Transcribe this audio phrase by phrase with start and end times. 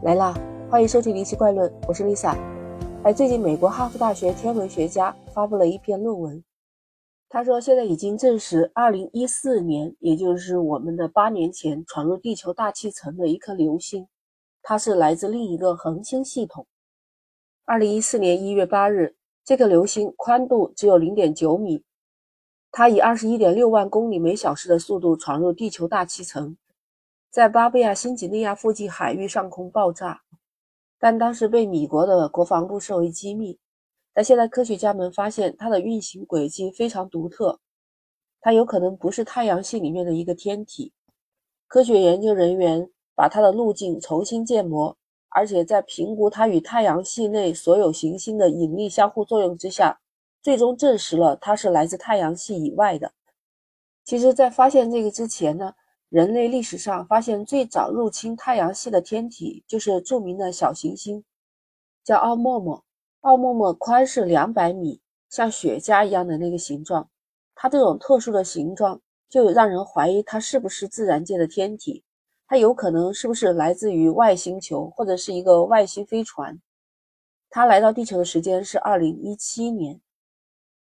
[0.00, 0.32] 来啦，
[0.70, 2.38] 欢迎收听《离奇怪论》，我是 Lisa。
[3.02, 6.44] 哎，最近美国哈佛大学天文学家发布了一篇论文，
[7.28, 14.06] 他说现在已经证实，2014年，也就是我们的八年前闯入地球大气层的一颗流星，
[14.62, 16.68] 它是来自另一个恒星系统。
[17.66, 21.82] 2014年1月8日，这个流星宽度只有0.9米，
[22.70, 26.56] 它以21.6万公里每小时的速度闯入地球大气层。
[27.38, 30.22] 在巴布亚新几内亚附近海域上空爆炸，
[30.98, 33.60] 但当时被米国的国防部设为机密。
[34.12, 37.60] 但现在科学家们发现它的运行轨迹非常独特，
[38.40, 40.92] 它有可能不是太阳系里面的一个天体。
[41.68, 44.98] 科学研究人员把它的路径重新建模，
[45.28, 50.00] 而且在评估它与太阳系内所有行星的引力相互作用之下，
[50.42, 53.12] 最终证实了它是来自太阳系以外的。
[54.04, 55.74] 其实，在发现这个之前呢？
[56.08, 61.22] 人类历史上发现最早入侵太阳系的天体，就是著名的小行星，
[62.02, 62.82] 叫奥陌陌。
[63.20, 67.10] 奥陌陌宽是两百米，像雪茄一样的那个形状。
[67.54, 72.02] 它这种特殊的形状，就让人怀疑它是不是自然界的天体。
[72.46, 76.58] 它有可能是不是来自于外星球，或者是一个外星飞船？
[77.50, 80.00] 它来到地球的时间是二零一七年。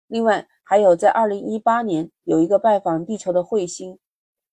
[0.06, 3.98] 另外，还有在二零一八年有一个拜访地球的彗星。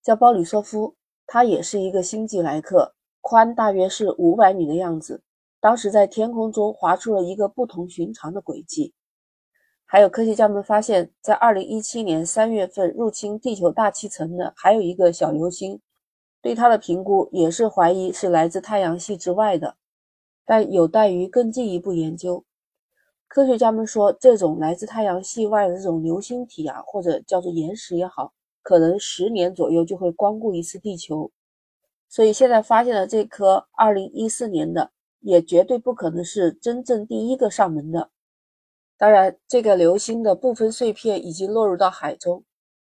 [0.03, 5.23] 叫鲍里索夫，他也是一个星际来客，宽大约是五百米的样子。
[5.61, 8.93] 当时在天空中划出了一个不同寻常的轨迹。
[9.85, 15.79] 还有科学家们发现，在二零一七年三月份入侵地球大气层的还有一个小流星，
[16.41, 19.77] 对它的评估也是怀疑是来自太阳系之外的，
[20.45, 22.43] 但有待于更进一步研究。
[23.29, 28.33] 科学家们说，这种来自太阳系外的这种流星体啊，或者叫做岩石也好。
[28.63, 31.31] 可能十年左右就会光顾一次地球，
[32.09, 38.09] 所以现在发现的这颗二零一四年的，也绝对不可能是真正第一个上门的。
[38.97, 42.45] 当然，这个流星的部分碎片已经落入到海中，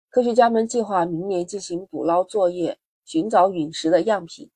[0.09, 4.51] 科学家们计划明年进行捕捞作业，寻找陨石的样品。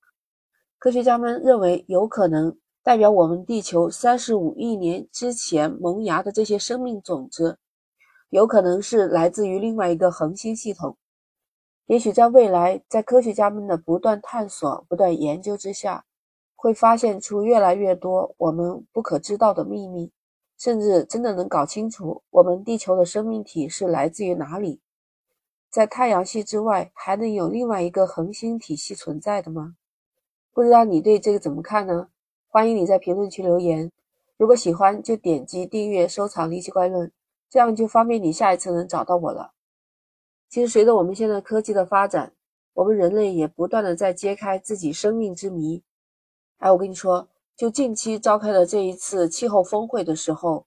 [0.78, 7.58] 科学家们认为，有可能代表我们地球三十五亿年之前萌芽的这些生命种子，
[8.30, 10.96] 有可能是来自于另外一个恒星系统。
[11.86, 16.04] 也许在未来，在科学家们的不断探索、不断研究之下，
[16.54, 20.12] 会发现出越来越多我们不可知道的秘密，
[20.56, 24.80] 甚至真的能搞清楚我们地球的生命体是来自于哪里。
[25.68, 29.74] 在太阳系之外，还能有另外一个恒星体系存在的吗？
[30.52, 32.08] 不知道你对这个怎么看呢？
[32.48, 33.90] 欢迎你在评论区留言。
[34.36, 37.08] 如果喜欢，就点击订阅、收藏《离奇怪论》，
[37.50, 39.52] 这样就方便你下一次能找到我了。
[40.48, 42.32] 其实，随着我们现在科技的发展，
[42.74, 45.82] 我们人类也不断的在揭开自己生命之谜。
[46.58, 50.66] 哎，我跟你说，就近期召开的这一次气候峰会的时候，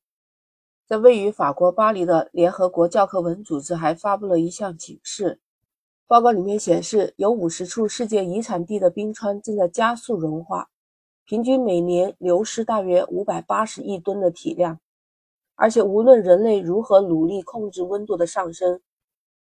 [0.85, 5.39] 在位于法国巴黎的联合国教科文组织还发布了一项警示
[6.05, 10.69] 报告，里面显示有五十处世界遗产地的冰川正在加速融化，
[11.25, 14.79] 平均每年流失大约五百八十亿吨的体量，
[15.55, 18.81] 而且无论人类如何努力控制温度的上升。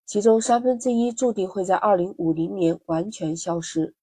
[0.05, 3.93] 其中三分之一注定会在二零五零年完全消失，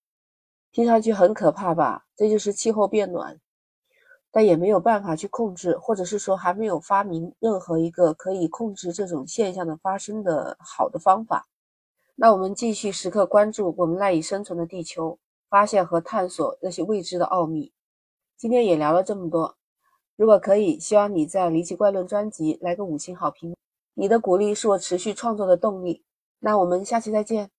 [0.71, 2.04] 听上去很可怕吧？
[2.15, 3.41] 这就是气候变暖，
[4.31, 11.49] 但也没有办法去控制，或者是说还没有发明任何一个可以控制这种现象的发生的好的方法。
[12.16, 15.19] 那我们继续时刻关注我们赖以生存的地球，
[15.49, 17.72] 发现和探索那些未知的奥秘。
[18.37, 19.56] 今天也聊了这么多，
[20.17, 23.57] 如果可以，希望你在《离奇怪论》专辑来个五星好评。
[23.95, 26.05] 你的鼓励是我持续创作的动力。
[26.39, 27.51] 那我们下期再见。